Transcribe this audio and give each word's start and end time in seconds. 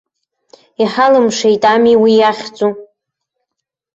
Иҳалымшеит 0.83 1.63
ами 1.73 1.93
уи 2.01 2.13
иахьӡу. 2.19 2.69